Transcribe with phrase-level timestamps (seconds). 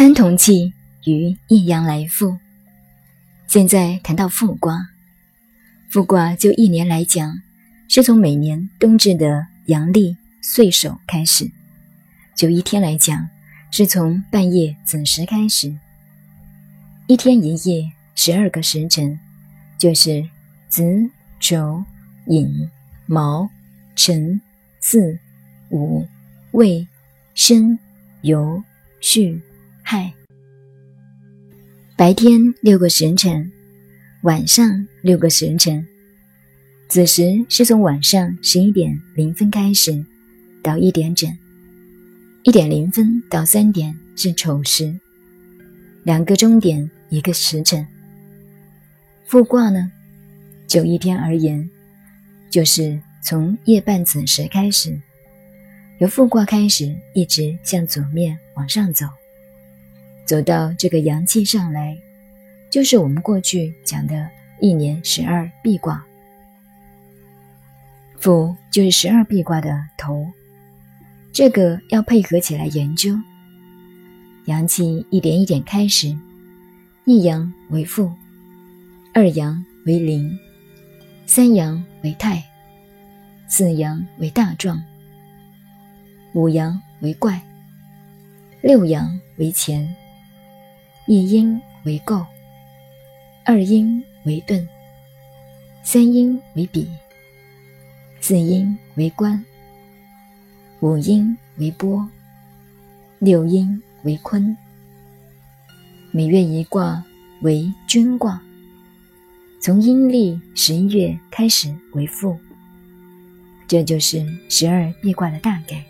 [0.00, 0.72] 参同气
[1.04, 2.38] 与一阳来复。
[3.46, 4.88] 现在谈到复卦，
[5.90, 7.42] 复卦就一年来讲，
[7.86, 11.50] 是从每年冬至的阳历岁首开始；
[12.34, 13.28] 就一天来讲，
[13.70, 15.76] 是从半夜子时开始。
[17.06, 19.20] 一天一夜，十二个时辰，
[19.76, 20.26] 就是
[20.70, 21.10] 子、
[21.40, 21.84] 丑、
[22.24, 22.70] 寅、
[23.04, 23.50] 卯、
[23.94, 24.40] 辰、
[24.80, 25.18] 巳、
[25.68, 26.08] 午、
[26.52, 26.88] 未、
[27.34, 27.78] 申、
[28.22, 28.62] 酉、
[29.02, 29.42] 戌。
[29.92, 30.14] 亥，
[31.96, 33.50] 白天六个时辰，
[34.22, 35.84] 晚上六个时辰。
[36.86, 40.04] 子时是从晚上十一点零分开始，
[40.62, 41.28] 到一点整；
[42.44, 44.94] 一点零分到三点是丑时，
[46.04, 47.84] 两个钟点一个时辰。
[49.26, 49.90] 复卦呢，
[50.68, 51.68] 就一天而言，
[52.48, 54.96] 就是从夜半子时开始，
[55.98, 59.04] 由复卦开始，一直向左面往上走。
[60.24, 61.96] 走到这个阳气上来，
[62.70, 64.28] 就是我们过去讲的
[64.60, 66.04] 一年十二壁卦。
[68.18, 70.26] 复就是十二壁卦的头，
[71.32, 73.18] 这个要配合起来研究。
[74.44, 76.16] 阳气一点一点开始，
[77.04, 78.12] 一阳为父，
[79.14, 80.38] 二阳为临，
[81.26, 82.44] 三阳为泰，
[83.48, 84.82] 四阳为大壮，
[86.34, 87.40] 五阳为怪，
[88.60, 89.88] 六阳为乾。
[91.12, 92.24] 一阴为构，
[93.44, 94.64] 二阴为盾，
[95.82, 96.88] 三阴为比，
[98.20, 99.44] 四阴为官，
[100.78, 102.08] 五阴为波，
[103.18, 104.56] 六阴为坤。
[106.12, 107.04] 每月一卦
[107.40, 108.40] 为君卦，
[109.60, 112.38] 从阴历十一月开始为父，
[113.66, 115.84] 这就是十二壁卦的大概。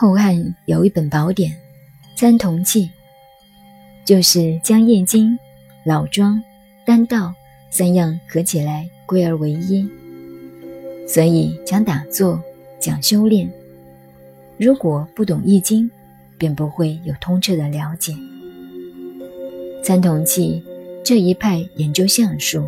[0.00, 1.52] 后汉有一本宝典
[2.16, 2.86] 《参同契》，
[4.02, 5.32] 就是将《易经》
[5.84, 6.36] 《老庄》
[6.86, 7.26] 《丹道》
[7.70, 9.86] 三样合起来归而为一。
[11.06, 12.42] 所以讲打坐，
[12.78, 13.46] 讲修炼，
[14.56, 15.84] 如果不懂《易经》，
[16.38, 18.14] 便不会有通彻的了解。
[19.84, 20.64] 参同契
[21.04, 22.66] 这一派研究相术，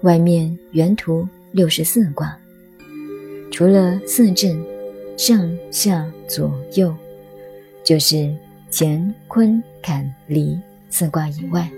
[0.00, 2.34] 外面原图六十四卦，
[3.52, 4.58] 除了四正。
[5.18, 6.94] 上下左右，
[7.82, 8.32] 就是
[8.70, 10.56] 乾坤坎离
[10.90, 11.68] 四卦以外，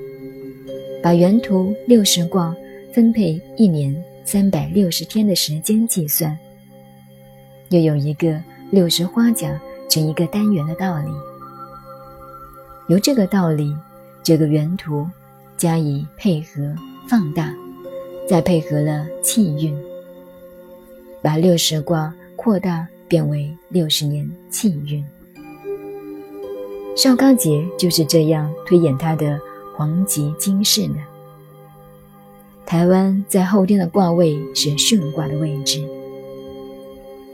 [1.02, 2.54] 把原图六十卦
[2.92, 3.96] 分配一年
[4.26, 6.38] 三百六十天的时间计算，
[7.70, 8.38] 又有一个
[8.70, 9.58] 六十花甲
[9.88, 11.08] 成一个单元的道理。
[12.88, 13.74] 由这个道理，
[14.22, 15.08] 这个原图
[15.56, 16.76] 加以配合
[17.08, 17.54] 放大，
[18.28, 19.74] 再配合了气运，
[21.22, 22.86] 把六十卦扩大。
[23.10, 25.04] 变为六十年气运。
[26.96, 29.40] 邵刚节就是这样推演他的
[29.76, 30.94] 黄极金世的。
[32.64, 35.82] 台湾在后天的卦位是巽卦的位置，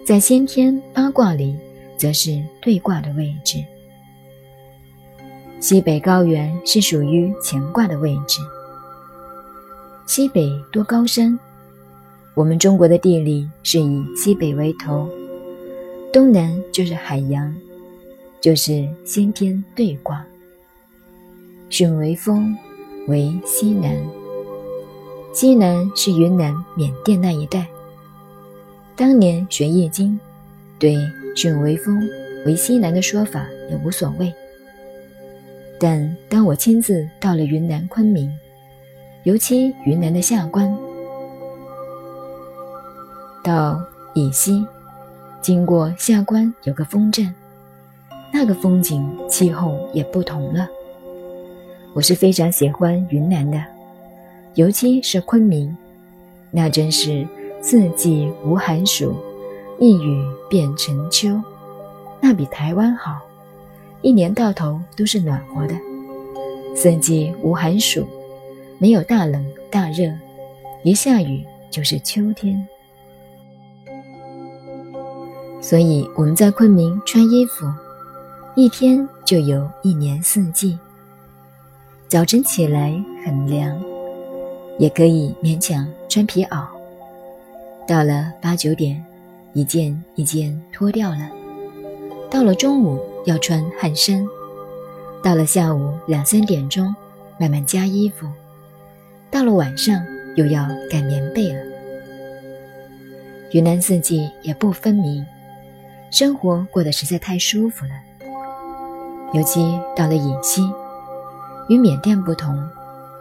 [0.03, 1.55] 在先天八卦里
[1.99, 3.59] 则是兑卦的位置。
[5.61, 8.41] 西北高原是属于乾卦的位置。
[10.07, 11.39] 西北多高山，
[12.35, 15.07] 我们中国的地理是以西北为头。
[16.17, 17.55] 东南就是海洋，
[18.41, 20.25] 就是先天对卦。
[21.69, 22.57] 巽为风，
[23.07, 23.95] 为西南。
[25.35, 27.67] 西南是云南、缅甸那一带。
[28.97, 30.19] 当年学易经，
[30.79, 30.97] 对
[31.37, 32.01] 巽为风，
[32.47, 34.33] 为西南的说法也无所谓。
[35.79, 38.33] 但当我亲自到了云南昆明，
[39.25, 40.75] 尤其云南的下关，
[43.45, 43.79] 到
[44.15, 44.67] 以西。
[45.47, 47.33] 经过下关有个风镇，
[48.33, 50.67] 那个风景气候也不同了。
[51.95, 53.63] 我是非常喜欢云南的，
[54.57, 55.77] 尤其是昆明，
[56.51, 57.25] 那真是
[57.63, 59.15] 四季无寒暑，
[59.79, 60.21] 一雨
[60.51, 61.41] 变成秋，
[62.21, 63.21] 那比台湾好，
[64.03, 65.77] 一年到头都是暖和的，
[66.75, 68.05] 四季无寒暑，
[68.79, 70.13] 没有大冷大热，
[70.83, 72.67] 一下雨就是秋天。
[75.69, 77.67] 所以我们在昆明穿衣服，
[78.55, 80.79] 一天就有一年四季。
[82.07, 83.77] 早晨起来很凉，
[84.79, 86.69] 也可以勉强穿皮袄。
[87.85, 89.05] 到了八九点，
[89.55, 91.29] 一件一件脱掉了。
[92.31, 94.25] 到了中午要穿汗衫，
[95.21, 96.95] 到了下午两三点钟
[97.41, 98.29] 慢慢加衣服，
[99.33, 100.01] 到了晚上
[100.37, 101.61] 又要盖棉被了。
[103.51, 105.27] 云南四季也不分明，
[106.19, 107.91] 生活过得实在太舒服了。
[109.35, 110.67] 尤其到了隐西，
[111.69, 112.59] 与缅甸不同，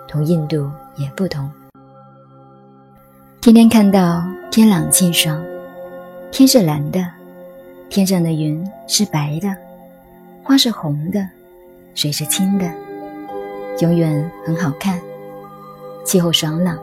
[0.07, 1.51] 同印度也不同。
[3.41, 5.43] 天天看到天朗气爽，
[6.31, 7.05] 天是蓝的，
[7.89, 9.53] 天上的云是白的，
[10.41, 11.27] 花是红的，
[11.95, 12.65] 水是清的，
[13.81, 14.97] 永远很好看，
[16.05, 16.79] 气候爽朗。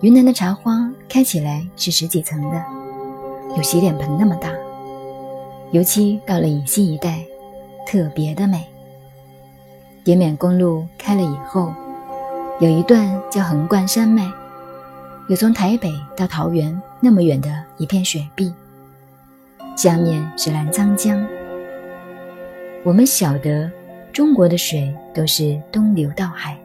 [0.00, 2.60] 云南的茶花开起来是十几层的，
[3.56, 4.50] 有洗脸盆那么大，
[5.72, 7.24] 尤其到了隐西一带，
[7.86, 8.64] 特别的美。
[10.04, 11.72] 滇缅公路开了以后，
[12.60, 14.30] 有一段叫横贯山脉，
[15.28, 18.52] 有从台北到桃园那么远的一片雪碧，
[19.76, 21.26] 下面是澜沧江。
[22.84, 23.70] 我们晓得，
[24.12, 26.56] 中国的水都是东流到海，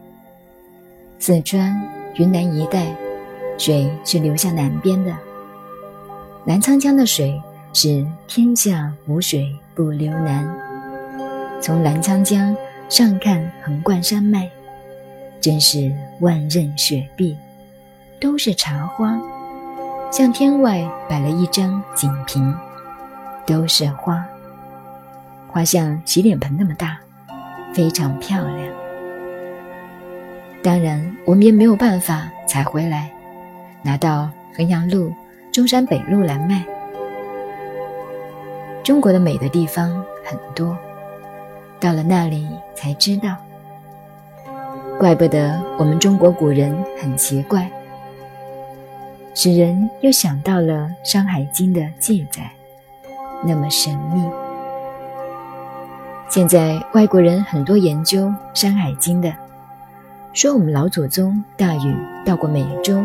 [1.20, 1.82] 四川、
[2.16, 2.96] 云南一带。
[3.56, 5.16] 水是流向南边的，
[6.46, 7.42] 澜沧江的水
[7.72, 10.46] 是天下无水不流南。
[11.62, 12.54] 从澜沧江
[12.90, 14.50] 上看横贯山脉，
[15.40, 17.38] 真是万仞雪碧，
[18.20, 19.18] 都是茶花，
[20.12, 22.54] 像天外摆了一张锦屏，
[23.48, 24.26] 都是花，
[25.48, 26.98] 花像洗脸盆那么大，
[27.74, 28.68] 非常漂亮。
[30.62, 33.10] 当然，我们也没有办法采回来。
[33.82, 35.14] 拿到衡阳路、
[35.54, 36.66] 中山北路来卖。
[38.84, 40.76] 中国的美的地方很多，
[41.80, 43.36] 到了那里才知道，
[44.98, 47.70] 怪不得我们中国古人很奇怪，
[49.36, 52.52] 使人又想到了《山海经》的记载，
[53.46, 54.24] 那么神秘。
[56.30, 58.22] 现在外国人很多研究
[58.56, 59.32] 《山海经》的，
[60.34, 61.96] 说我们老祖宗大禹
[62.26, 63.00] 到过美洲。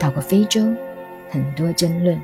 [0.00, 0.60] 到过非洲，
[1.30, 2.20] 很多争论。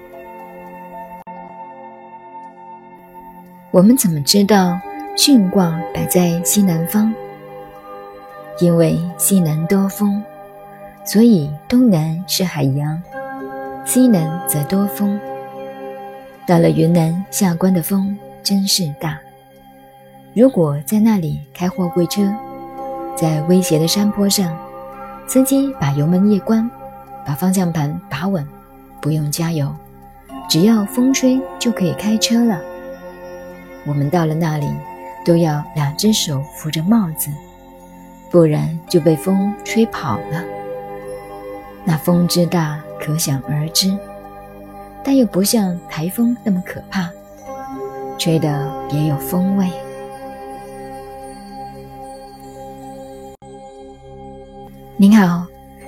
[3.71, 4.79] 我们怎么知道
[5.17, 7.13] 巽卦摆在西南方？
[8.61, 10.23] 因为西南多风，
[11.05, 13.03] 所以东南是海洋，
[13.85, 15.19] 西南则多风。
[16.47, 19.19] 到了云南下关的风真是大。
[20.35, 22.33] 如果在那里开货柜车，
[23.17, 24.57] 在威胁的山坡上，
[25.27, 26.71] 司机把油门一关。
[27.27, 28.47] 把方向盘把稳，
[29.05, 29.71] 不用加油，
[30.49, 32.59] 只要风吹就可以开车了。
[33.85, 34.67] 我们到了那里，
[35.27, 37.29] 都要两只手扶着帽子，
[38.31, 40.43] 不然就被风吹跑了。
[41.85, 43.95] 那风之大，可想而知，
[45.05, 47.11] 但又不像台风那么可怕，
[48.17, 49.69] 吹得别有风味。
[54.97, 55.45] 您好。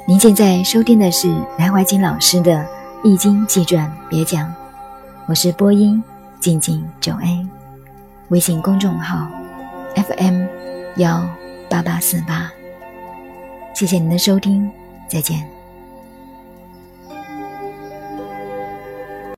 [0.09, 1.27] 您现在收听的是
[1.59, 2.53] 南怀瑾老师的
[3.05, 4.53] 《易经记传》别讲，
[5.27, 6.03] 我是播音
[6.41, 7.47] 静静九 A，
[8.29, 9.29] 微信公众号
[9.95, 10.47] FM
[10.97, 11.25] 幺
[11.71, 12.51] 八八四八，
[13.75, 14.71] 谢谢您的收听，
[15.09, 15.56] 再见。